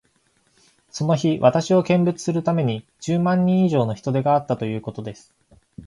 [0.89, 5.31] その日、私を見物するために、十万人以上の人出があったということです。